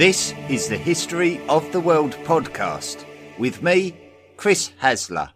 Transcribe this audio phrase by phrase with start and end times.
[0.00, 3.04] This is the History of the World podcast
[3.38, 3.94] with me,
[4.38, 5.28] Chris Hasler.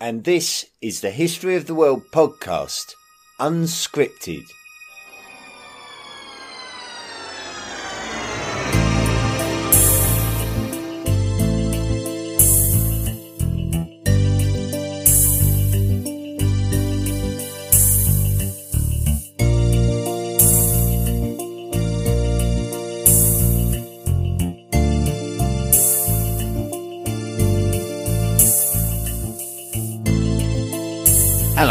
[0.00, 2.94] And this is the History of the World podcast,
[3.38, 4.44] unscripted.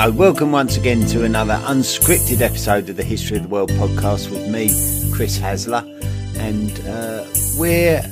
[0.03, 4.29] Hello, welcome once again to another unscripted episode of the History of the World podcast
[4.29, 4.67] with me,
[5.13, 5.81] Chris Hasler,
[6.35, 7.25] and uh,
[7.57, 8.03] we're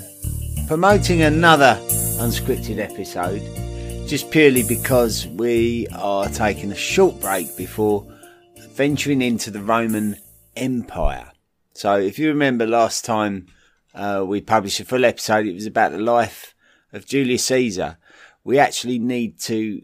[0.70, 1.78] promoting another
[2.22, 3.42] unscripted episode
[4.08, 8.08] just purely because we are taking a short break before
[8.70, 10.16] venturing into the Roman
[10.56, 11.30] Empire.
[11.74, 13.48] So, if you remember last time
[13.94, 16.56] uh, we published a full episode, it was about the life
[16.94, 17.98] of Julius Caesar.
[18.46, 19.82] We actually need to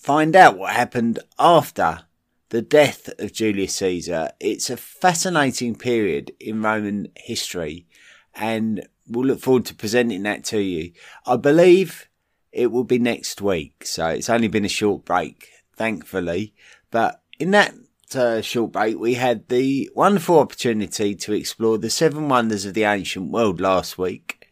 [0.00, 2.00] find out what happened after
[2.48, 4.30] the death of Julius Caesar.
[4.40, 7.86] It's a fascinating period in Roman history,
[8.34, 10.92] and we'll look forward to presenting that to you.
[11.26, 12.08] I believe
[12.50, 16.54] it will be next week, so it's only been a short break, thankfully.
[16.90, 17.74] But in that
[18.14, 22.84] uh, short break, we had the wonderful opportunity to explore the seven wonders of the
[22.84, 24.48] ancient world last week.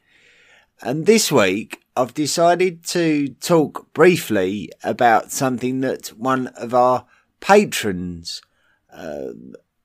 [0.83, 7.07] And this week, I've decided to talk briefly about something that one of our
[7.41, 8.41] patrons
[8.95, 9.31] uh,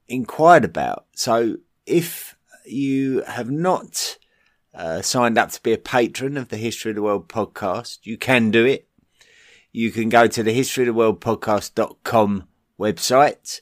[0.08, 1.08] inquired about.
[1.16, 4.19] So if you have not
[4.75, 8.16] uh, signed up to be a patron of the History of the World podcast, you
[8.16, 8.88] can do it.
[9.72, 12.47] You can go to the History of the World podcast.com
[12.80, 13.59] website,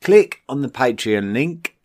[0.00, 1.76] click on the Patreon link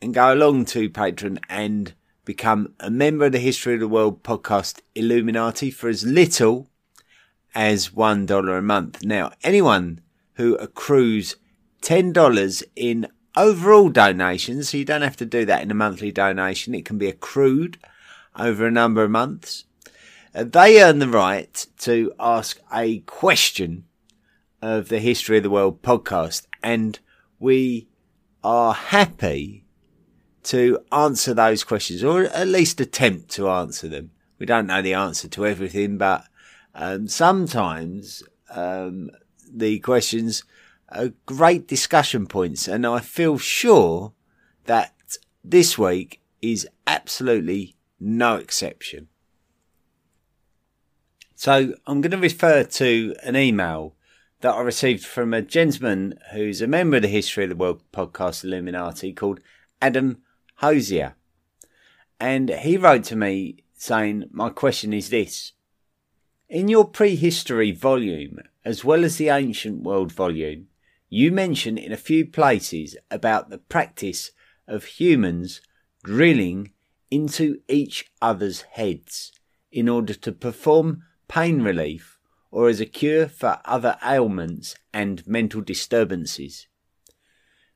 [0.00, 1.92] and go along to Patreon and
[2.24, 6.68] become a member of the History of the World podcast Illuminati for as little
[7.54, 9.04] as $1 a month.
[9.04, 10.00] Now, anyone
[10.34, 11.36] who accrues
[11.82, 16.74] $10 in overall donations, so you don't have to do that in a monthly donation,
[16.74, 17.78] it can be accrued
[18.38, 19.64] over a number of months.
[20.34, 23.84] Uh, they earn the right to ask a question
[24.62, 27.00] of the History of the World podcast, and
[27.40, 27.88] we
[28.44, 29.61] are happy
[30.44, 34.10] to answer those questions, or at least attempt to answer them.
[34.38, 36.24] We don't know the answer to everything, but
[36.74, 39.10] um, sometimes um,
[39.50, 40.44] the questions
[40.88, 44.12] are great discussion points, and I feel sure
[44.64, 44.94] that
[45.44, 49.08] this week is absolutely no exception.
[51.34, 53.94] So I'm going to refer to an email
[54.42, 57.82] that I received from a gentleman who's a member of the History of the World
[57.92, 59.40] podcast Illuminati called
[59.80, 60.18] Adam
[60.62, 61.16] Hosier.
[62.20, 65.52] And he wrote to me saying, My question is this.
[66.48, 70.68] In your prehistory volume, as well as the ancient world volume,
[71.08, 74.30] you mention in a few places about the practice
[74.68, 75.60] of humans
[76.04, 76.72] drilling
[77.10, 79.32] into each other's heads
[79.70, 82.18] in order to perform pain relief
[82.52, 86.66] or as a cure for other ailments and mental disturbances.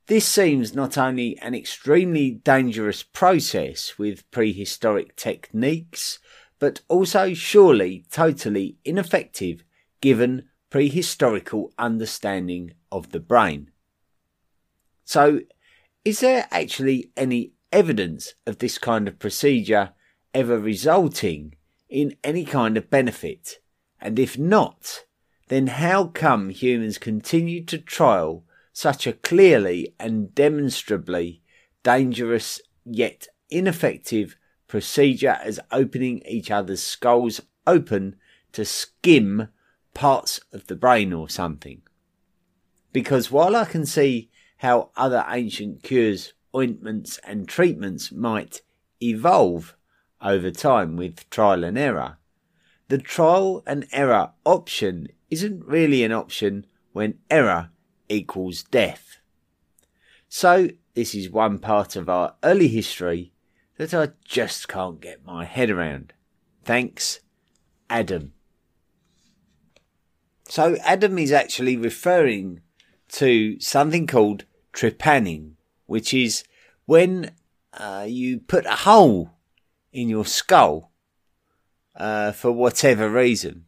[0.07, 6.21] This seems not only an extremely dangerous process with prehistoric techniques,
[6.61, 9.65] but also surely totally ineffective
[10.01, 13.71] given prehistorical understanding of the brain.
[15.05, 15.41] So,
[16.05, 19.91] is there actually any evidence of this kind of procedure
[20.33, 21.55] ever resulting
[21.89, 23.59] in any kind of benefit?
[24.01, 25.05] And if not,
[25.49, 28.45] then how come humans continue to trial
[28.77, 31.41] such a clearly and demonstrably
[31.83, 34.37] dangerous yet ineffective
[34.69, 38.15] procedure as opening each other's skulls open
[38.53, 39.49] to skim
[39.95, 41.81] parts of the brain or something.
[42.93, 44.29] Because while I can see
[44.59, 48.61] how other ancient cures, ointments, and treatments might
[49.03, 49.75] evolve
[50.21, 52.19] over time with trial and error,
[52.89, 57.71] the trial and error option isn't really an option when error
[58.09, 59.19] equals death.
[60.29, 63.33] So, this is one part of our early history
[63.77, 66.13] that I just can't get my head around.
[66.65, 67.21] Thanks,
[67.89, 68.33] Adam.
[70.49, 72.61] So, Adam is actually referring
[73.13, 75.53] to something called trepanning,
[75.87, 76.45] which is
[76.87, 77.33] when
[77.73, 79.31] uh, you put a hole
[79.93, 80.93] in your skull
[81.95, 83.65] uh, for whatever reason.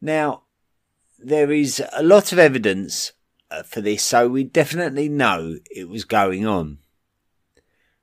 [0.00, 0.43] Now,
[1.24, 3.12] there is a lot of evidence
[3.50, 6.78] uh, for this, so we definitely know it was going on.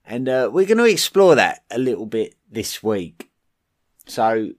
[0.03, 3.29] And uh, we're going to explore that a little bit this week.
[4.07, 4.51] So,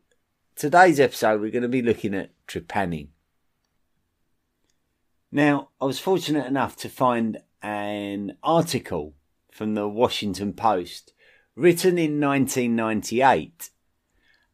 [0.54, 3.08] today's episode, we're going to be looking at trepanning.
[5.32, 9.14] Now, I was fortunate enough to find an article
[9.50, 11.12] from the Washington Post
[11.56, 13.70] written in 1998.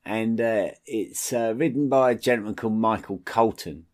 [0.04, 3.84] And uh, it's uh, written by a gentleman called Michael Colton.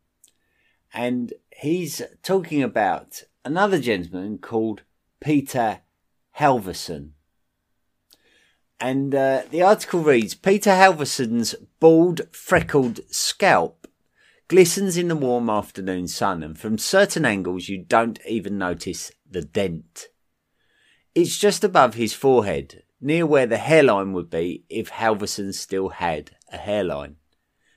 [0.95, 4.83] And he's talking about another gentleman called
[5.21, 5.81] Peter
[6.39, 7.11] Halvorson.
[8.81, 13.85] And uh, the article reads Peter Halvorson's bald, freckled scalp
[14.49, 19.43] glistens in the warm afternoon sun, and from certain angles you don't even notice the
[19.43, 20.09] dent.
[21.15, 26.33] It's just above his forehead, near where the hairline would be if Halvorson still had
[26.53, 27.17] a hairline.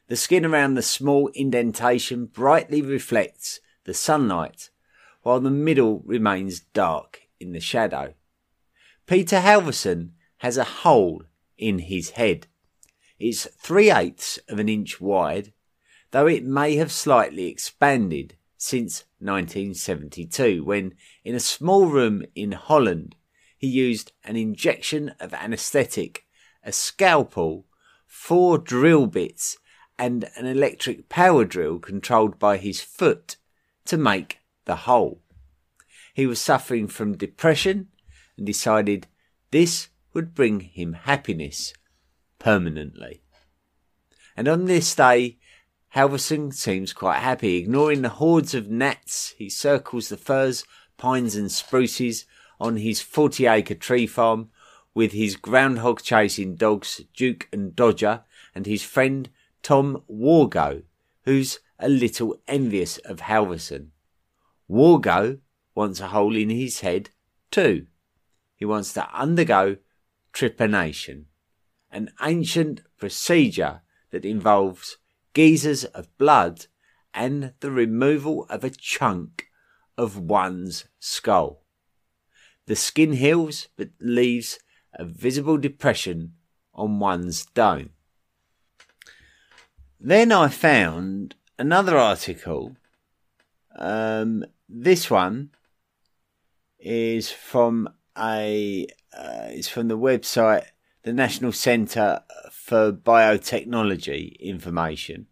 [0.07, 4.69] The skin around the small indentation brightly reflects the sunlight,
[5.21, 8.13] while the middle remains dark in the shadow.
[9.05, 11.23] Peter Halvorson has a hole
[11.57, 12.47] in his head.
[13.19, 15.51] It's three eighths of an inch wide,
[16.11, 20.93] though it may have slightly expanded since 1972, when
[21.25, 23.15] in a small room in Holland
[23.57, 26.25] he used an injection of anaesthetic,
[26.63, 27.65] a scalpel,
[28.05, 29.57] four drill bits,
[29.99, 33.37] and an electric power drill controlled by his foot
[33.85, 35.21] to make the hole.
[36.13, 37.87] He was suffering from depression
[38.37, 39.07] and decided
[39.51, 41.73] this would bring him happiness
[42.39, 43.21] permanently.
[44.35, 45.37] And on this day,
[45.95, 47.57] Halvorson seems quite happy.
[47.57, 50.63] Ignoring the hordes of gnats, he circles the firs,
[50.97, 52.25] pines, and spruces
[52.59, 54.49] on his 40 acre tree farm
[54.93, 58.23] with his groundhog chasing dogs, Duke and Dodger,
[58.53, 59.29] and his friend
[59.67, 60.83] Tom Wargo,
[61.25, 63.89] who's a little envious of Halvorson.
[64.71, 65.39] Wargo
[65.75, 67.09] wants a hole in his head
[67.51, 67.87] too.
[68.55, 69.75] He wants to undergo
[70.31, 71.25] trepanation,
[71.91, 73.81] an ancient procedure
[74.11, 74.99] that involves
[75.33, 76.67] geysers of blood
[77.13, 79.47] and the removal of a chunk
[79.97, 81.65] of one's skull.
[82.67, 84.59] The skin heals but leaves
[84.93, 86.35] a visible depression
[86.73, 87.89] on one's dome.
[89.99, 92.75] Then I found another article.
[93.77, 95.49] Um, this one
[96.79, 100.65] is from a uh, is from the website
[101.03, 102.21] the National Centre
[102.51, 105.27] for Biotechnology Information.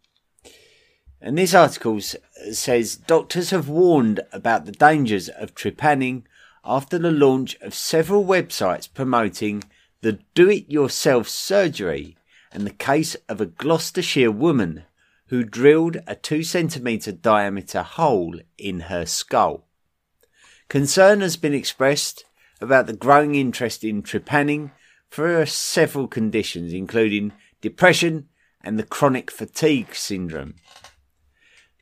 [1.20, 6.22] And this article says doctors have warned about the dangers of trepanning
[6.64, 9.64] after the launch of several websites promoting
[10.00, 12.16] the do it yourself surgery
[12.56, 14.84] and the case of a Gloucestershire woman
[15.26, 19.66] who drilled a two centimetre diameter hole in her skull.
[20.70, 22.24] Concern has been expressed
[22.58, 24.70] about the growing interest in trepanning
[25.10, 28.26] for several conditions, including depression
[28.64, 30.54] and the chronic fatigue syndrome.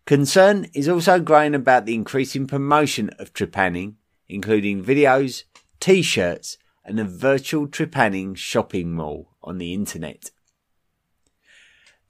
[0.07, 3.95] Concern is also growing about the increasing promotion of trepanning,
[4.29, 5.45] including videos,
[5.79, 10.33] t shirts, and a virtual trepanning shopping mall on the internet.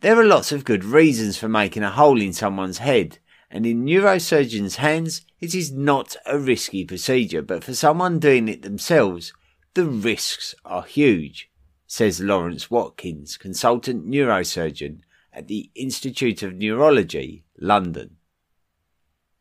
[0.05, 3.21] There are lots of good reasons for making a hole in someone's head,
[3.51, 8.61] and in neurosurgeons' hands, it is not a risky procedure, but for someone doing it
[8.61, 9.33] themselves,
[9.73, 11.51] the risks are huge,
[11.87, 14.99] says Lawrence Watkins, consultant neurosurgeon
[15.33, 18.17] at the Institute of Neurology, London.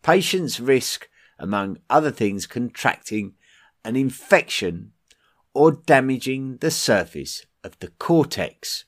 [0.02, 3.34] Patients risk, among other things, contracting
[3.84, 4.94] an infection
[5.54, 8.86] or damaging the surface of the cortex.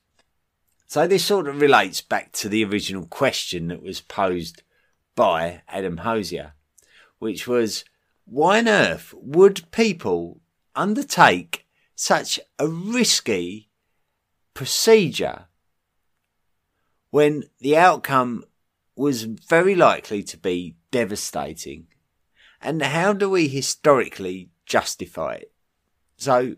[0.88, 4.62] So this sort of relates back to the original question that was posed
[5.15, 6.54] by Adam Hosier,
[7.20, 7.86] which was
[8.25, 10.42] why on earth would people
[10.75, 13.70] undertake such a risky
[14.54, 15.46] procedure
[17.10, 18.44] when the outcome
[18.96, 21.88] was very likely to be devastating?
[22.62, 25.51] And how do we historically justify it?
[26.18, 26.56] So,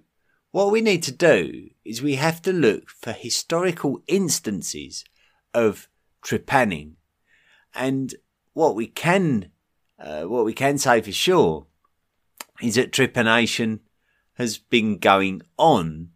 [0.52, 5.04] what we need to do is we have to look for historical instances
[5.54, 5.88] of
[6.24, 6.94] trepanning.
[7.74, 8.16] And
[8.54, 9.52] what we can
[10.00, 11.66] uh, what we can say for sure
[12.62, 13.80] is that trepanation
[14.36, 16.10] has been going on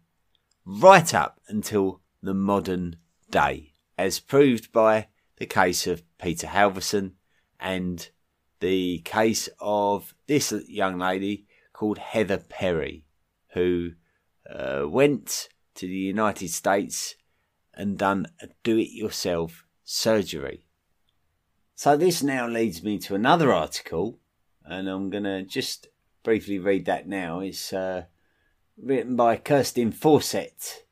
[0.64, 2.96] right up until the modern
[3.30, 5.08] day, as proved by
[5.38, 7.12] the case of Peter Halvorson
[7.58, 8.08] and
[8.60, 13.04] the case of this young lady called Heather Perry,
[13.54, 13.92] who
[14.48, 17.16] uh, went to the United States
[17.74, 20.66] and done a do it yourself surgery.
[21.74, 24.18] So this now leads me to another article,
[24.64, 25.88] and I'm going to just
[26.22, 27.40] briefly read that now.
[27.40, 28.04] It's uh,
[28.80, 30.84] written by Kirstin Fawcett,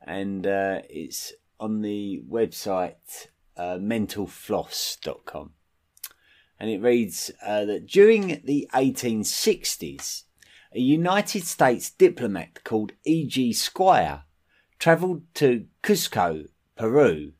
[0.00, 5.52] and uh, it's on the website uh, mentalfloss.com.
[6.60, 10.24] And it reads uh, that during the 1860s,
[10.78, 13.50] a United States diplomat called E.G.
[13.50, 14.22] Squier
[14.78, 17.32] travelled to Cusco, Peru.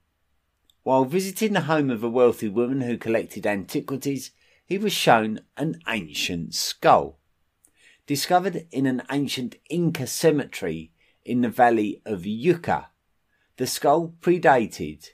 [0.83, 4.33] While visiting the home of a wealthy woman who collected antiquities,
[4.66, 7.21] he was shown an ancient skull.
[8.09, 10.90] Discovered in an ancient Inca cemetery
[11.25, 12.87] in the valley of Yucay,
[13.57, 15.11] the skull predated,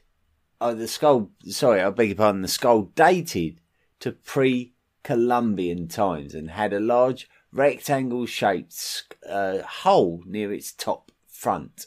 [0.62, 3.60] oh, the skull, sorry, I beg your pardon, the skull dated
[4.00, 11.10] to pre Columbian times and had a large rectangle shaped uh, hole near its top
[11.26, 11.86] front.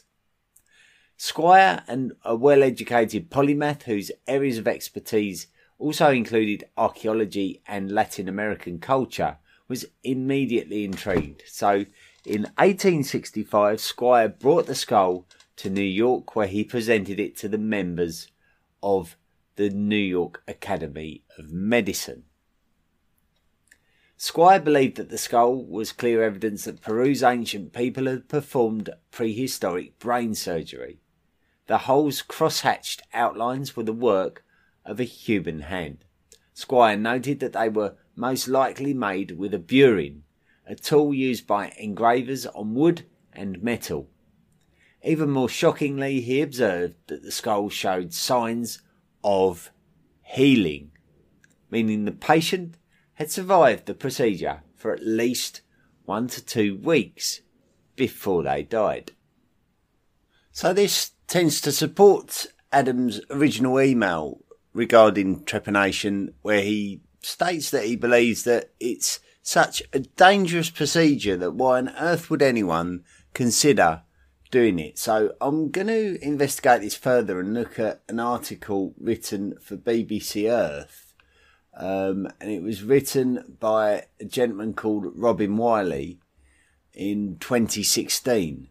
[1.16, 5.46] Squier and a well educated polymath whose areas of expertise
[5.78, 11.42] also included archaeology and Latin American culture, was immediately intrigued.
[11.46, 11.84] So
[12.24, 17.58] in 1865, Squier brought the skull to New York, where he presented it to the
[17.58, 18.28] members
[18.82, 19.16] of
[19.56, 22.24] the New York Academy of Medicine.
[24.18, 29.96] Squier believed that the skull was clear evidence that Peru's ancient people had performed prehistoric
[30.00, 30.98] brain surgery.
[31.68, 34.44] The hole's cross-hatched outlines were the work
[34.84, 36.04] of a human hand.
[36.52, 40.24] Squier noted that they were most likely made with a burin,
[40.66, 44.10] a tool used by engravers on wood and metal.
[45.04, 48.82] Even more shockingly, he observed that the skull showed signs
[49.22, 49.70] of
[50.22, 50.90] healing,
[51.70, 52.77] meaning the patient
[53.18, 55.60] had survived the procedure for at least
[56.04, 57.40] one to two weeks
[57.96, 59.10] before they died.
[60.52, 67.96] So, this tends to support Adam's original email regarding trepanation, where he states that he
[67.96, 73.02] believes that it's such a dangerous procedure that why on earth would anyone
[73.34, 74.02] consider
[74.52, 74.96] doing it.
[74.96, 80.48] So I'm going to investigate this further and look at an article written for BBC
[80.48, 81.07] Earth.
[81.78, 86.18] Um, and it was written by a gentleman called Robin Wiley
[86.92, 88.68] in 2016.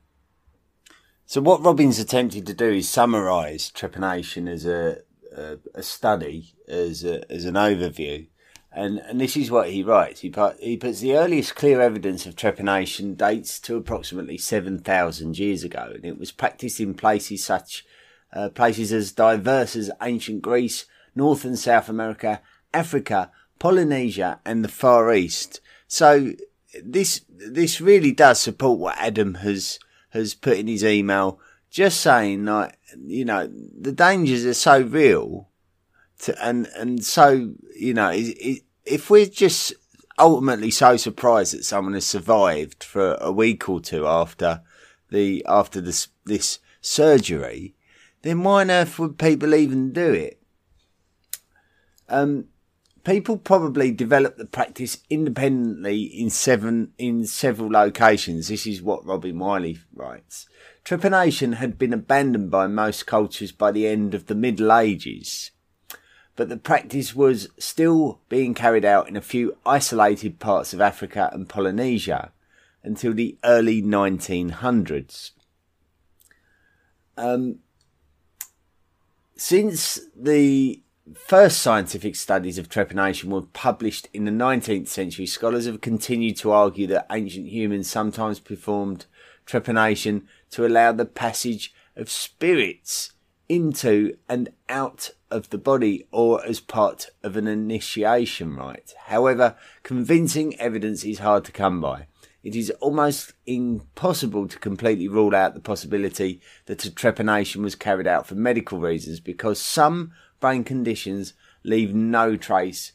[1.26, 5.00] So what Robin's attempted to do is summarise trepanation as a,
[5.36, 8.28] a, a study, as a, as an overview,
[8.74, 10.22] and, and this is what he writes.
[10.22, 15.64] He, put, he puts the earliest clear evidence of trepanation dates to approximately 7,000 years
[15.64, 17.86] ago, and it was practiced in places such
[18.34, 20.86] uh, places as diverse as ancient Greece,
[21.16, 22.42] North and South America,
[22.74, 25.62] Africa, Polynesia, and the Far East.
[25.88, 26.34] So
[26.84, 31.40] this this really does support what Adam has has put in his email.
[31.70, 35.50] Just saying, like you know, the dangers are so real,
[36.20, 39.74] to, and and so you know, it, it, if we're just
[40.20, 44.62] ultimately so surprised that someone has survived for a week or two after
[45.10, 47.76] the after this this surgery,
[48.22, 50.42] then why on earth would people even do it?
[52.10, 52.46] Um,
[53.08, 58.50] people probably developed the practice independently in seven in several locations.
[58.50, 60.48] This is what Robin Wiley writes.
[60.86, 65.52] Trepanation had been abandoned by most cultures by the end of the Middle Ages
[66.38, 71.30] but the practice was still being carried out in a few isolated parts of Africa
[71.34, 72.32] and Polynesia
[72.84, 75.32] until the early 1900s.
[77.18, 77.58] Um,
[79.36, 80.84] since the
[81.16, 86.52] first scientific studies of trepanation were published in the 19th century, scholars have continued to
[86.52, 89.06] argue that ancient humans sometimes performed
[89.46, 93.14] trepanation to allow the passage of spirits
[93.50, 98.94] into and out of the body or as part of an initiation rite.
[99.06, 102.08] However, convincing evidence is hard to come by.
[102.44, 108.08] It is almost impossible to completely rule out the possibility that a trepanation was carried
[108.08, 112.92] out for medical reasons because some brain conditions leave no trace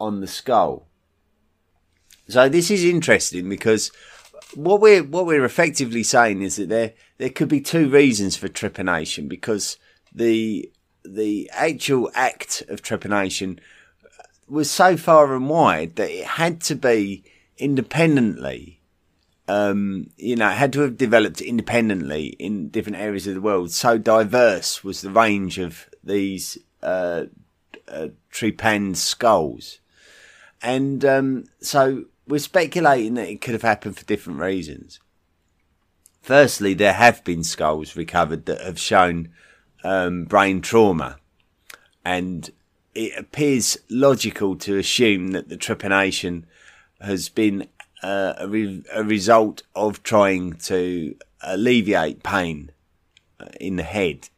[0.00, 0.86] on the skull.
[2.28, 3.90] So this is interesting because
[4.54, 8.48] what we're what we're effectively saying is that there there could be two reasons for
[8.48, 9.76] trepanation because
[10.14, 10.70] the
[11.04, 13.58] the actual act of trepanation
[14.48, 17.24] was so far and wide that it had to be
[17.58, 18.80] independently
[19.46, 23.70] um, you know, had to have developed independently in different areas of the world.
[23.70, 27.24] So diverse was the range of these uh,
[27.88, 29.80] uh, trepanned skulls,
[30.62, 35.00] and um, so we're speculating that it could have happened for different reasons.
[36.22, 39.28] Firstly, there have been skulls recovered that have shown
[39.84, 41.18] um, brain trauma.
[42.04, 42.50] And
[42.94, 46.44] it appears logical to assume that the trepanation
[47.00, 47.68] has been
[48.02, 52.70] uh, a, re- a, result of trying to alleviate pain
[53.40, 54.28] uh, in the head.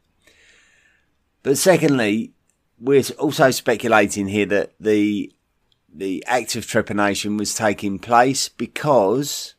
[1.43, 2.33] But secondly,
[2.79, 5.33] we're also speculating here that the
[5.93, 9.55] the act of trepanation was taking place because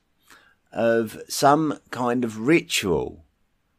[0.72, 3.24] of some kind of ritual.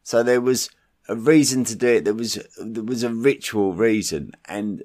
[0.03, 0.69] So there was
[1.07, 2.05] a reason to do it.
[2.05, 4.83] There was there was a ritual reason, and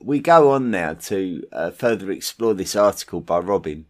[0.00, 3.86] we go on now to uh, further explore this article by Robin.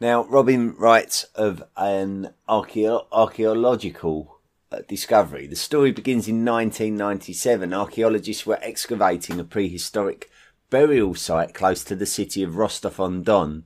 [0.00, 4.31] Now, Robin writes of an archaeological
[4.72, 5.46] Uh, discovery.
[5.46, 7.74] The story begins in 1997.
[7.74, 10.30] Archaeologists were excavating a prehistoric
[10.70, 13.64] burial site close to the city of Rostov on Don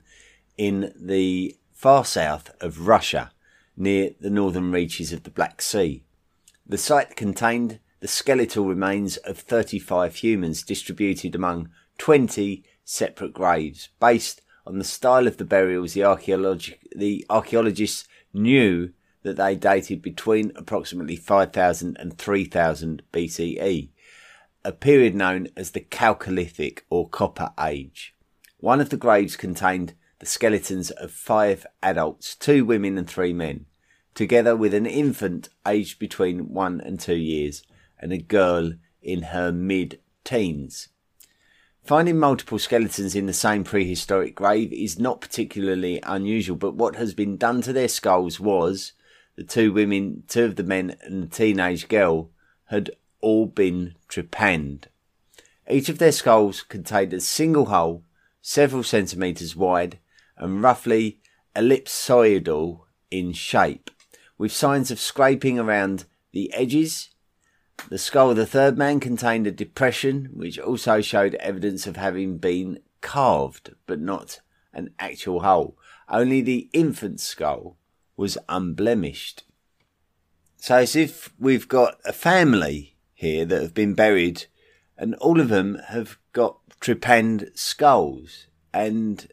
[0.56, 3.30] in the far south of Russia,
[3.76, 6.02] near the northern reaches of the Black Sea.
[6.66, 13.90] The site contained the skeletal remains of 35 humans distributed among 20 separate graves.
[14.00, 16.00] Based on the style of the burials, the,
[16.96, 18.90] the archaeologists knew
[19.26, 23.90] that they dated between approximately 5000 and 3000 BCE
[24.66, 28.16] a period known as the Chalcolithic or Copper Age.
[28.58, 33.66] One of the graves contained the skeletons of five adults, two women and three men,
[34.12, 37.62] together with an infant aged between one and two years
[38.00, 40.88] and a girl in her mid teens.
[41.84, 47.14] Finding multiple skeletons in the same prehistoric grave is not particularly unusual, but what has
[47.14, 48.94] been done to their skulls was
[49.36, 52.30] the two women, two of the men, and the teenage girl
[52.66, 52.90] had
[53.20, 54.84] all been trepanned.
[55.68, 58.04] Each of their skulls contained a single hole,
[58.40, 59.98] several centimetres wide,
[60.36, 61.20] and roughly
[61.54, 63.90] ellipsoidal in shape,
[64.38, 67.10] with signs of scraping around the edges.
[67.88, 72.38] The skull of the third man contained a depression, which also showed evidence of having
[72.38, 74.40] been carved, but not
[74.72, 75.76] an actual hole.
[76.08, 77.76] Only the infant's skull
[78.16, 79.44] was unblemished.
[80.56, 84.46] So, as if we've got a family here that have been buried,
[84.98, 88.46] and all of them have got trepanned skulls.
[88.72, 89.28] And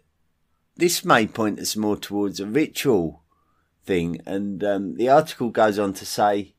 [0.75, 3.23] this may point us more towards a ritual
[3.85, 4.21] thing.
[4.25, 6.55] And um, the article goes on to say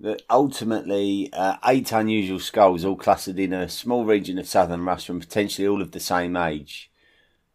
[0.00, 5.12] that ultimately, uh, eight unusual skulls, all clustered in a small region of southern Russia
[5.12, 6.90] and potentially all of the same age,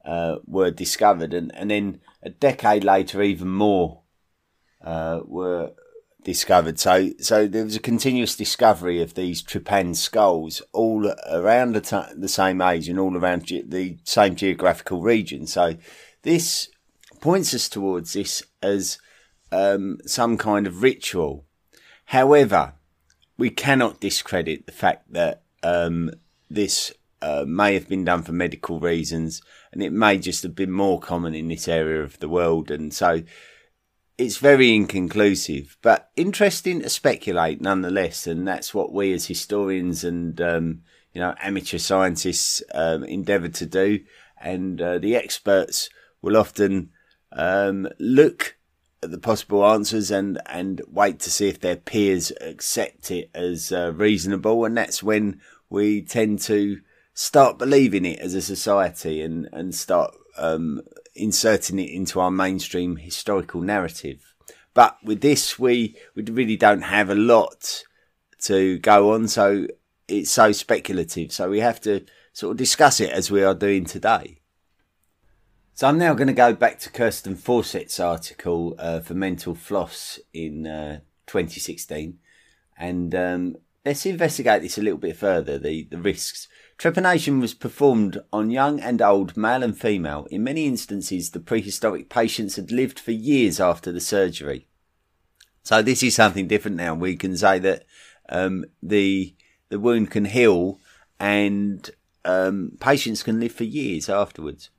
[0.08, 1.34] uh, were discovered.
[1.34, 4.02] And, and then a decade later, even more
[4.82, 5.74] uh, were
[6.24, 6.80] discovered.
[6.80, 12.14] So, so there was a continuous discovery of these trepanned skulls all around the, t-
[12.16, 15.46] the same age and all around ge- the same geographical region.
[15.46, 15.76] So,
[16.24, 16.70] this
[17.22, 19.00] points us towards this as
[19.52, 21.46] um, some kind of ritual.
[22.06, 22.74] However,
[23.38, 26.12] we cannot discredit the fact that um,
[26.50, 29.42] this uh, may have been done for medical reasons,
[29.78, 32.92] and it may just have been more common in this area of the world, and
[32.92, 33.22] so
[34.18, 38.26] it's very inconclusive, but interesting to speculate nonetheless.
[38.26, 40.82] And that's what we as historians and, um,
[41.14, 44.00] you know, amateur scientists um, endeavour to do.
[44.42, 45.90] And uh, the experts
[46.22, 46.90] will often
[47.32, 48.58] um, look
[49.04, 53.72] at the possible answers and, and wait to see if their peers accept it as
[53.72, 54.66] uh, reasonable.
[54.66, 56.80] And that's when we tend to
[57.18, 60.80] start believing it as a society and, and start um,
[61.16, 64.36] inserting it into our mainstream historical narrative.
[64.76, 67.84] But with this, we, we really don't have a lot
[68.44, 69.66] to go on, so
[70.08, 71.32] it's so speculative.
[71.32, 74.42] So we have to sort of discuss it as we are doing today.
[75.74, 80.20] So I'm now going to go back to Kirstin Fawcett's article uh, for Mental Floss
[80.36, 82.20] in uh, 2016,
[82.78, 85.58] and um, let's investigate this a little bit further.
[85.58, 90.28] The the risks Trepanation was performed on young and old, male and female.
[90.30, 94.68] In many instances, the prehistoric patients had lived for years after the surgery.
[95.64, 96.94] So this is something different now.
[96.94, 97.86] We can say that
[98.30, 99.36] um, the
[99.70, 100.80] the wound can heal,
[101.20, 101.90] and
[102.24, 104.70] um, patients can live for years afterwards.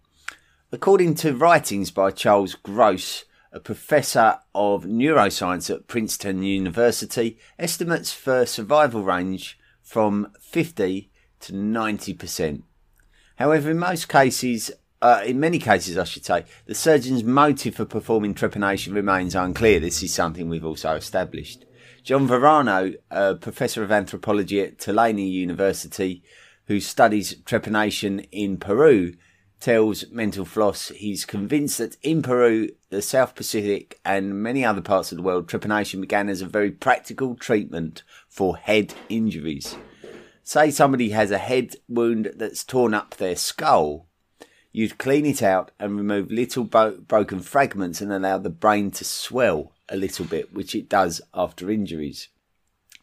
[0.71, 8.47] According to writings by Charles Gross, a professor of neuroscience at Princeton University, estimates for
[8.47, 12.63] survival range from 50 to 90%.
[13.37, 14.71] However, in most cases,
[15.01, 19.79] uh, in many cases, I should say, the surgeon's motive for performing trepanation remains unclear.
[19.79, 21.65] This is something we've also established.
[22.03, 26.23] John Verano, a professor of anthropology at Tulane University,
[26.67, 29.15] who studies trepanation in Peru,
[29.61, 35.13] tells Mental Floss he's convinced that in Peru, the South Pacific, and many other parts
[35.13, 39.77] of the world, trepanation began as a very practical treatment for head injuries
[40.49, 44.07] say somebody has a head wound that's torn up their skull,
[44.73, 49.05] you'd clean it out and remove little bo- broken fragments and allow the brain to
[49.05, 52.29] swell a little bit, which it does after injuries.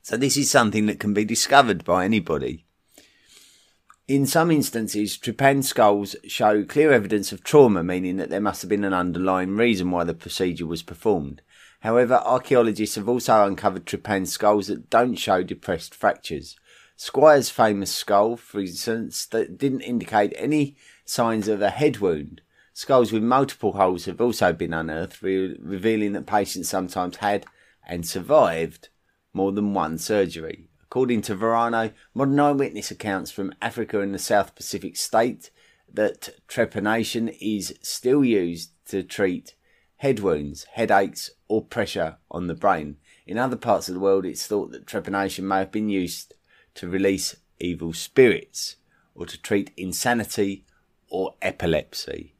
[0.01, 2.65] So this is something that can be discovered by anybody.
[4.07, 8.69] In some instances, trepanned skulls show clear evidence of trauma, meaning that there must have
[8.69, 11.43] been an underlying reason why the procedure was performed.
[11.81, 16.55] However, archaeologists have also uncovered trepanned skulls that don't show depressed fractures.
[16.97, 22.41] Squier's famous skull, for instance, that didn't indicate any signs of a head wound.
[22.73, 27.45] Skulls with multiple holes have also been unearthed, re- revealing that patients sometimes had
[27.87, 28.89] and survived
[29.33, 30.69] more than one surgery.
[30.83, 35.51] According to Verano, modern eyewitness accounts from Africa and the South Pacific state
[35.91, 39.55] that trepanation is still used to treat
[39.97, 42.97] head wounds, headaches, or pressure on the brain.
[43.27, 46.34] In other parts of the world, it's thought that trepanation may have been used
[46.75, 48.75] to release evil spirits
[49.13, 50.65] or to treat insanity
[51.09, 52.33] or epilepsy.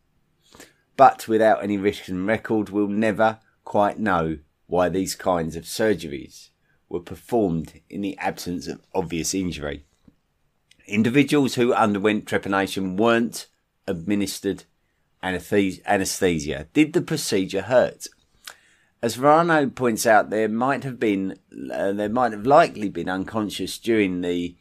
[0.97, 6.49] But without any written record, we'll never quite know why these kinds of surgeries
[6.89, 9.85] were performed in the absence of obvious injury.
[10.87, 13.47] Individuals who underwent trepanation weren't
[13.87, 14.63] administered
[15.23, 16.67] anesthesia.
[16.73, 18.07] Did the procedure hurt?
[19.05, 21.37] As Verano points out, there might have been,
[21.71, 24.55] uh, there might have likely been unconscious during the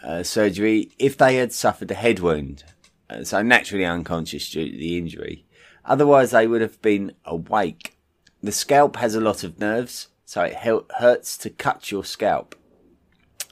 [0.00, 2.62] uh, surgery if they had suffered a head wound,
[3.10, 5.46] uh, so naturally unconscious due to the injury.
[5.84, 7.98] Otherwise, they would have been awake.
[8.40, 10.54] The scalp has a lot of nerves, so it
[10.98, 12.54] hurts to cut your scalp.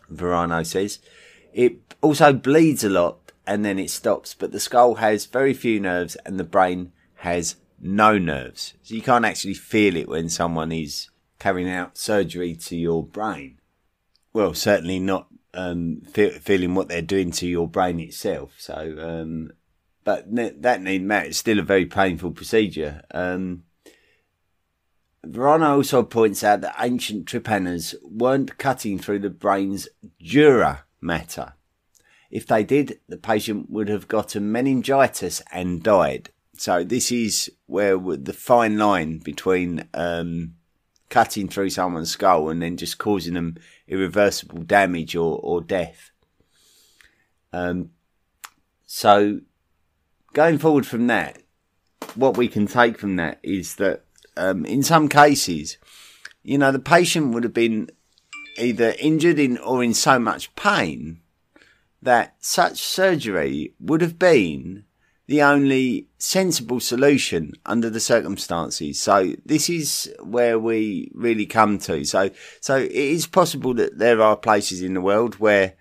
[0.09, 1.01] Verano says.
[1.55, 5.81] It also bleeds a lot and then it stops, but the skull has very few
[5.81, 8.75] nerves and the brain has no nerves.
[8.83, 13.61] So you can't actually feel it when someone is carrying out surgery to your brain.
[14.33, 18.55] Well, certainly not um, fe- feeling what they're doing to your brain itself.
[18.59, 19.53] So, um,
[20.05, 21.29] but that need matter.
[21.29, 23.03] It's still a very painful procedure.
[23.13, 23.65] Um,
[25.25, 29.89] Verano also points out that ancient trepanners weren't cutting through the brain's
[30.21, 31.55] dura mater.
[32.31, 36.31] If they did, the patient would have gotten meningitis and died.
[36.57, 40.55] So this is where the fine line between um,
[41.09, 46.11] cutting through someone's skull and then just causing them irreversible damage or, or death.
[47.53, 47.91] Um,
[48.87, 49.41] so
[50.33, 51.39] going forward from that,
[52.15, 54.05] what we can take from that is that
[54.37, 55.79] um, in some cases,
[56.43, 57.91] you know, the patient would have been
[58.59, 61.21] either injured in or in so much pain
[62.03, 64.85] that such surgery would have been
[65.27, 69.01] the only sensible solution under the circumstances.
[69.01, 72.05] So this is where we really come to.
[72.05, 75.75] So, so it is possible that there are places in the world where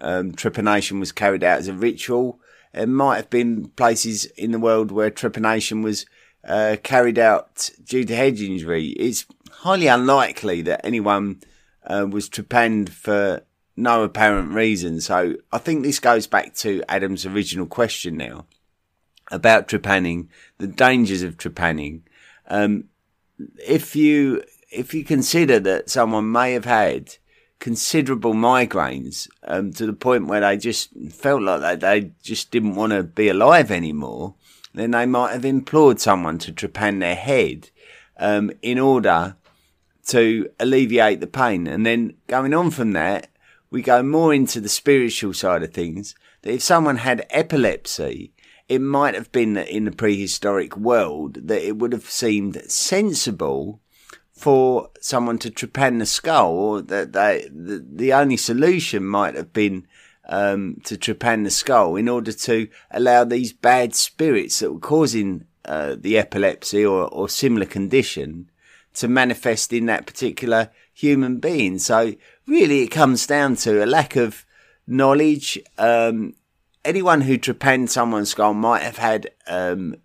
[0.00, 2.40] um, trepanation was carried out as a ritual.
[2.74, 6.04] There might have been places in the world where trepanation was
[6.46, 8.88] uh, carried out due to head injury.
[8.90, 11.40] It's highly unlikely that anyone
[11.84, 13.42] uh, was trepanned for
[13.76, 15.00] no apparent reason.
[15.00, 18.46] So I think this goes back to Adam's original question now
[19.30, 22.02] about trepanning, the dangers of trepanning.
[22.48, 22.84] Um,
[23.66, 27.16] if you if you consider that someone may have had
[27.58, 32.74] considerable migraines um, to the point where they just felt like they, they just didn't
[32.74, 34.34] want to be alive anymore,
[34.74, 37.70] then they might have implored someone to trepan their head
[38.18, 39.36] um, in order
[40.06, 41.66] to alleviate the pain.
[41.66, 43.28] And then going on from that,
[43.70, 46.14] we go more into the spiritual side of things.
[46.42, 48.32] That if someone had epilepsy,
[48.68, 53.80] it might have been that in the prehistoric world that it would have seemed sensible
[54.32, 59.52] for someone to trepan the skull, or that they, the, the only solution might have
[59.52, 59.86] been
[60.28, 65.44] um, to trepan the skull in order to allow these bad spirits that were causing
[65.64, 68.50] uh, the epilepsy or, or similar condition
[68.94, 71.78] to manifest in that particular human being.
[71.78, 72.14] So
[72.46, 74.44] really it comes down to a lack of
[74.86, 75.58] knowledge.
[75.78, 76.34] Um,
[76.84, 79.96] anyone who trepanned someone's skull might have had, um,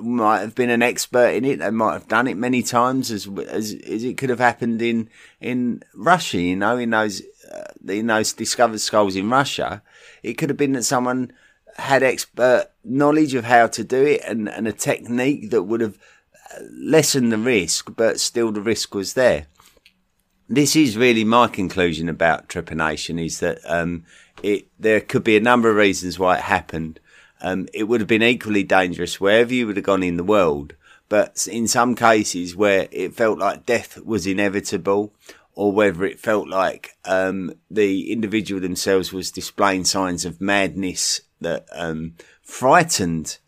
[0.00, 1.58] might have been an expert in it.
[1.58, 5.08] They might have done it many times as, as, as it could have happened in,
[5.40, 9.82] in Russia, you know, in those uh, in those discovered skulls in Russia,
[10.22, 11.32] it could have been that someone
[11.76, 15.98] had expert knowledge of how to do it and, and a technique that would have
[16.54, 19.46] uh, lessened the risk, but still the risk was there.
[20.48, 24.04] This is really my conclusion about trepanation is that um,
[24.42, 27.00] it there could be a number of reasons why it happened.
[27.40, 30.74] Um, it would have been equally dangerous wherever you would have gone in the world,
[31.08, 35.12] but in some cases where it felt like death was inevitable
[35.54, 41.66] or whether it felt like um, the individual themselves was displaying signs of madness that
[41.72, 43.38] um, frightened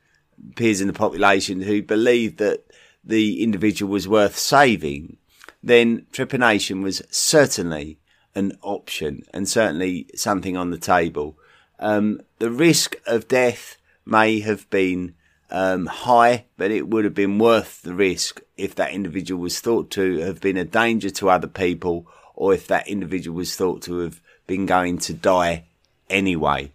[0.56, 2.64] peers in the population who believed that
[3.04, 5.16] the individual was worth saving,
[5.62, 7.98] then trepanation was certainly
[8.34, 11.36] an option and certainly something on the table.
[11.78, 15.14] Um, the risk of death may have been
[15.50, 19.90] um, high, but it would have been worth the risk if that individual was thought
[19.92, 23.98] to have been a danger to other people or if that individual was thought to
[23.98, 25.64] have been going to die
[26.08, 26.70] anyway.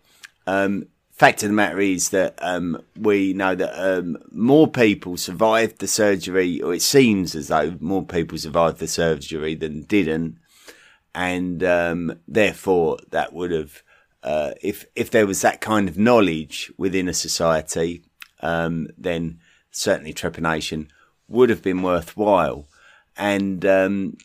[0.46, 5.80] Um, fact of the matter is that um, we know that um, more people survived
[5.80, 10.38] the surgery, or it seems as though more people survived the surgery than didn't,
[11.14, 13.84] and um, therefore that would have,
[14.24, 18.04] uh, if if there was that kind of knowledge within a society,
[18.42, 20.88] um, then certainly trepanation
[21.28, 22.68] would have been worthwhile,
[23.16, 24.18] and um,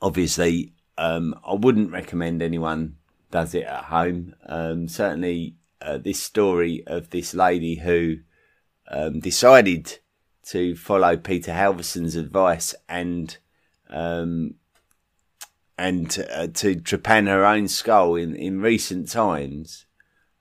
[0.00, 2.96] obviously um, I wouldn't recommend anyone
[3.32, 4.34] does it at home.
[4.88, 8.18] certainly uh, this story of this lady who
[8.88, 9.98] um, decided
[10.44, 13.36] to follow Peter Halvorson's advice and
[13.90, 14.54] um,
[15.78, 19.86] and uh, to trepan her own skull in, in recent times,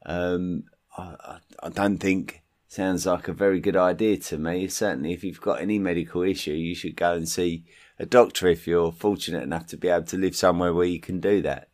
[0.05, 0.65] um,
[0.97, 4.67] I, I, don't think sounds like a very good idea to me.
[4.67, 7.65] Certainly, if you've got any medical issue, you should go and see
[7.97, 11.19] a doctor if you're fortunate enough to be able to live somewhere where you can
[11.19, 11.69] do that.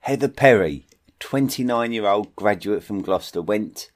[0.00, 0.86] Heather Perry
[1.20, 3.90] 29 year old graduate from Gloucester went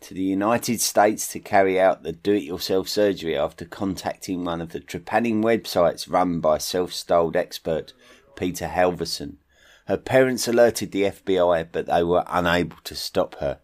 [0.00, 4.60] to the United States to carry out the do it yourself surgery after contacting one
[4.60, 7.92] of the trepanning websites run by self styled expert
[8.36, 9.36] Peter Halvorson.
[9.86, 13.60] Her parents alerted the FBI, but they were unable to stop her.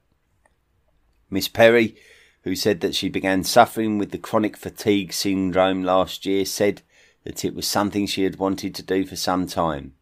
[1.30, 1.96] Miss Perry,
[2.42, 6.82] who said that she began suffering with the chronic fatigue syndrome last year, said
[7.24, 9.94] that it was something she had wanted to do for some time.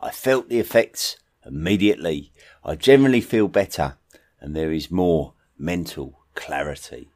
[0.00, 2.32] I felt the effects immediately.
[2.68, 3.96] I generally feel better
[4.40, 7.10] and there is more mental clarity.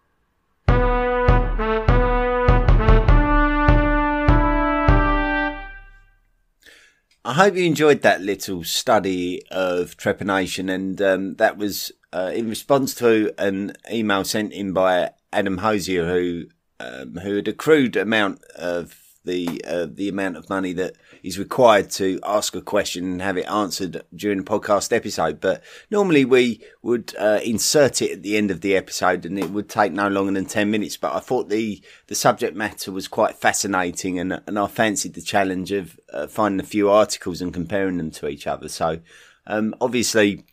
[7.23, 12.49] I hope you enjoyed that little study of trepanation, and um, that was uh, in
[12.49, 16.45] response to an email sent in by Adam Hosier, who
[16.79, 21.91] um, who had accrued amount of the uh, the amount of money that is required
[21.91, 25.41] to ask a question and have it answered during the podcast episode.
[25.41, 29.51] But normally we would uh, insert it at the end of the episode, and it
[29.51, 30.97] would take no longer than ten minutes.
[30.97, 35.23] But I thought the the subject matter was quite fascinating, and and I fancied the
[35.23, 38.69] challenge of uh, finding a few articles and comparing them to each other.
[38.69, 39.01] So
[39.47, 40.45] um, obviously.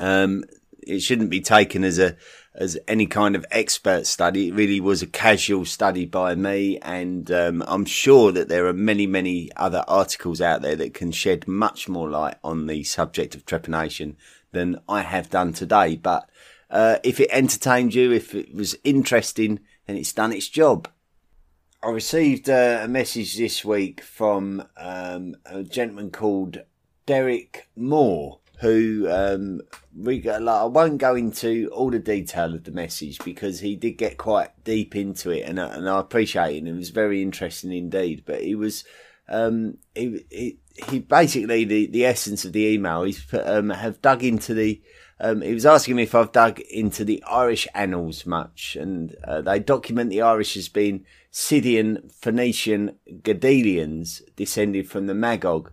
[0.00, 0.44] Um,
[0.84, 2.16] it shouldn't be taken as a
[2.54, 4.48] as any kind of expert study.
[4.48, 8.72] It really was a casual study by me, and um, I'm sure that there are
[8.72, 13.34] many, many other articles out there that can shed much more light on the subject
[13.34, 14.16] of trepanation
[14.52, 15.96] than I have done today.
[15.96, 16.28] But
[16.70, 20.88] uh, if it entertained you, if it was interesting, then it's done its job.
[21.82, 26.58] I received uh, a message this week from um, a gentleman called
[27.06, 29.60] Derek Moore who um,
[29.96, 34.18] like, I won't go into all the detail of the message because he did get
[34.18, 36.58] quite deep into it, and and I appreciate it.
[36.58, 38.22] And it was very interesting indeed.
[38.24, 38.84] But he was
[39.28, 43.02] um, he, he he basically the the essence of the email.
[43.02, 44.80] He's put, um, have dug into the.
[45.18, 49.40] Um, he was asking me if I've dug into the Irish annals much, and uh,
[49.40, 55.72] they document the Irish as being Scythian, Phoenician, Gadelians descended from the Magog.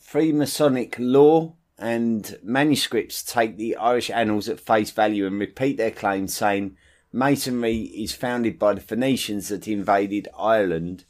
[0.00, 6.34] Freemasonic law and manuscripts take the Irish annals at face value and repeat their claims,
[6.34, 6.76] saying
[7.12, 11.04] Masonry is founded by the Phoenicians that invaded Ireland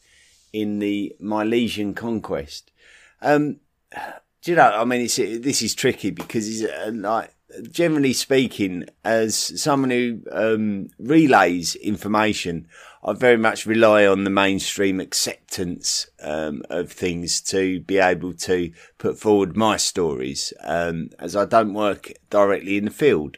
[0.53, 2.71] in the Milesian conquest.
[3.21, 3.61] Um,
[4.43, 4.71] do you know?
[4.71, 7.34] I mean, it's, this is tricky because it's uh, like
[7.71, 12.67] generally speaking, as someone who um, relays information,
[13.03, 18.73] I very much rely on the mainstream acceptance um, of things to be able to
[18.97, 23.37] put forward my stories, um, as I don't work directly in the field.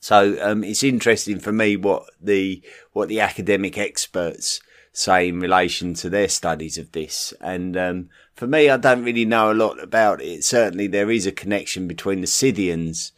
[0.00, 4.60] So um, it's interesting for me what the what the academic experts
[4.92, 7.32] say in relation to their studies of this.
[7.40, 10.44] And um, for me, I don't really know a lot about it.
[10.44, 13.12] Certainly, there is a connection between the Scythians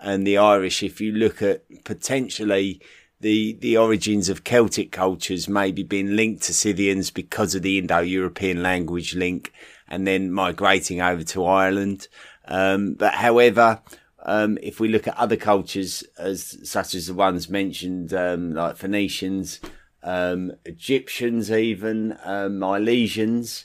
[0.00, 0.82] and the Irish.
[0.82, 2.80] If you look at potentially
[3.20, 8.62] the the origins of Celtic cultures maybe being linked to Scythians because of the Indo-European
[8.62, 9.52] language link,
[9.88, 12.08] and then migrating over to Ireland.
[12.46, 13.82] Um, but however,
[14.22, 18.76] um, if we look at other cultures, as such as the ones mentioned, um, like
[18.76, 19.60] Phoenicians,
[20.02, 23.64] um, Egyptians, even um, Milesians,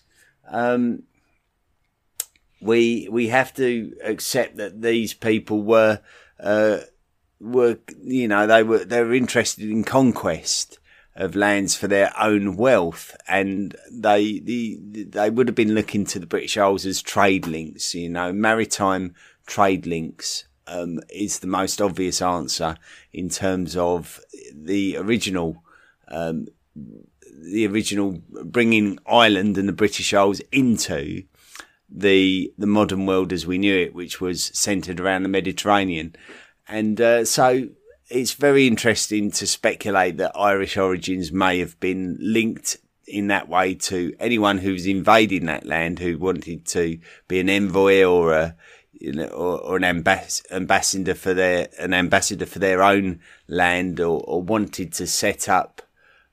[0.50, 1.04] um,
[2.62, 6.02] we we have to accept that these people were
[6.40, 6.80] uh,
[7.40, 10.80] were, you know, they were they were interested in conquest
[11.16, 14.80] of lands for their own wealth, and they the
[15.10, 17.94] they would have been looking to the British Isles as trade links.
[17.96, 22.78] You know, maritime trade links um, is the most obvious answer
[23.14, 24.20] in terms of
[24.54, 25.64] the original.
[26.08, 26.48] Um,
[27.42, 31.24] the original bringing Ireland and the British Isles into
[31.90, 36.16] the the modern world as we knew it, which was centered around the Mediterranean,
[36.68, 37.70] and uh, so
[38.10, 43.76] it's very interesting to speculate that Irish origins may have been linked in that way
[43.76, 48.56] to anyone who's invading that land who wanted to be an envoy or a
[49.00, 54.00] you know, or, or an ambass- ambassador for their an ambassador for their own land,
[54.00, 55.82] or, or wanted to set up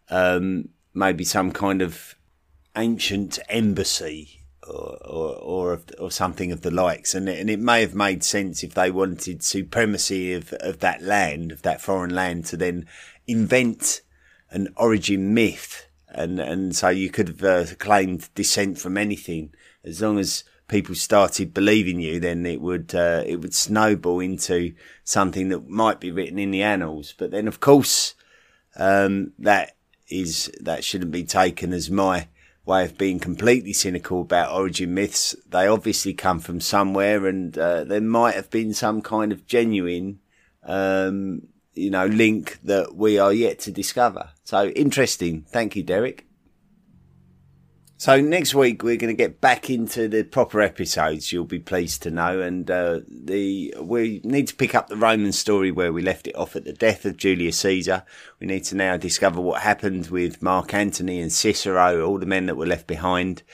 [0.08, 2.14] um, maybe some kind of
[2.76, 7.94] ancient embassy or, or or or, something of the likes, and and it may have
[7.94, 12.56] made sense if they wanted supremacy of of that land, of that foreign land, to
[12.56, 12.86] then
[13.26, 14.02] invent
[14.50, 19.52] an origin myth, and and so you could have uh, claimed descent from anything.
[19.84, 24.74] As long as people started believing you, then it would uh, it would snowball into
[25.04, 27.14] something that might be written in the annals.
[27.18, 28.14] But then, of course,
[28.76, 29.76] um, that
[30.12, 32.28] is that shouldn't be taken as my
[32.64, 35.34] way of being completely cynical about origin myths.
[35.48, 40.20] They obviously come from somewhere, and uh, there might have been some kind of genuine,
[40.62, 44.30] um, you know, link that we are yet to discover.
[44.44, 45.44] So interesting.
[45.48, 46.26] Thank you, Derek.
[48.02, 51.30] So next week we're going to get back into the proper episodes.
[51.30, 55.30] You'll be pleased to know, and uh, the we need to pick up the Roman
[55.30, 58.02] story where we left it off at the death of Julius Caesar.
[58.40, 62.46] We need to now discover what happened with Mark Antony and Cicero, all the men
[62.46, 63.44] that were left behind,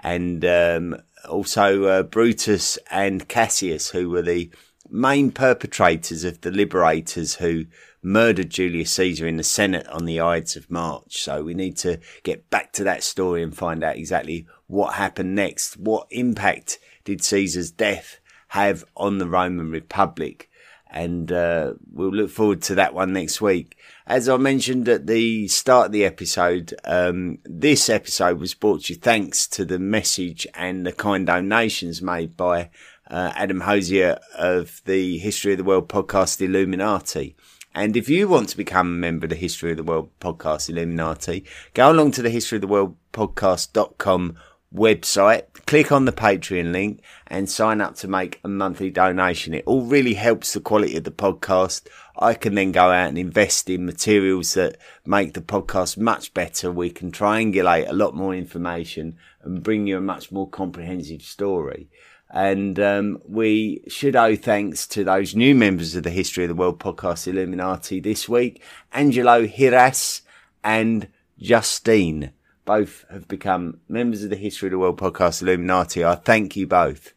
[0.00, 0.96] and um,
[1.28, 4.50] also uh, Brutus and Cassius, who were the
[4.90, 7.66] main perpetrators of the liberators who
[8.02, 11.22] murdered Julius Caesar in the Senate on the Ides of March.
[11.22, 15.34] So we need to get back to that story and find out exactly what happened
[15.34, 15.76] next.
[15.76, 20.48] What impact did Caesar's death have on the Roman Republic?
[20.90, 23.76] And uh, we'll look forward to that one next week.
[24.06, 28.94] As I mentioned at the start of the episode, um, this episode was brought to
[28.94, 32.70] you thanks to the message and the kind donations made by
[33.08, 37.36] uh, Adam Hosier of the History of the World podcast Illuminati.
[37.74, 40.68] And if you want to become a member of the History of the World podcast
[40.68, 41.44] Illuminati,
[41.74, 44.36] go along to the History of the World podcast.com
[44.74, 49.54] website, click on the Patreon link and sign up to make a monthly donation.
[49.54, 51.86] It all really helps the quality of the podcast.
[52.18, 56.70] I can then go out and invest in materials that make the podcast much better.
[56.70, 61.88] We can triangulate a lot more information and bring you a much more comprehensive story.
[62.30, 66.54] And um, we should owe thanks to those new members of the History of the
[66.54, 68.62] World podcast Illuminati this week
[68.92, 70.20] Angelo Hiras
[70.62, 72.32] and Justine.
[72.66, 76.04] Both have become members of the History of the World podcast Illuminati.
[76.04, 77.14] I thank you both.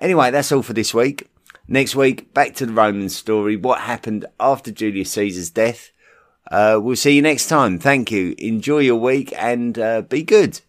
[0.00, 1.28] Anyway, that's all for this week.
[1.66, 3.56] Next week, back to the Roman story.
[3.56, 5.90] What happened after Julius Caesar's death?
[6.50, 7.78] Uh, we'll see you next time.
[7.78, 8.34] Thank you.
[8.38, 10.62] Enjoy your week and uh, be good.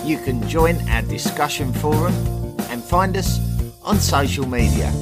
[0.07, 2.15] You can join our discussion forum
[2.71, 3.41] and find us
[3.83, 4.93] on social media.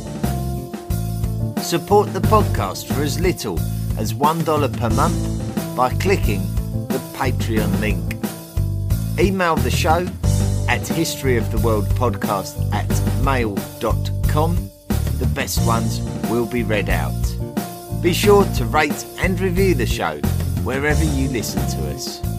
[1.60, 3.60] Support the podcast for as little
[3.98, 6.40] as $1 per month by clicking
[6.88, 8.14] the Patreon link.
[9.20, 10.06] Email the show
[10.66, 12.88] at historyoftheworldpodcast at
[13.22, 17.10] mail.com the best ones will be read out.
[18.00, 20.18] Be sure to rate and review the show
[20.62, 22.29] wherever you listen to us.